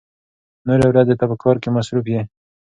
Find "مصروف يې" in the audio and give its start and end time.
1.75-2.21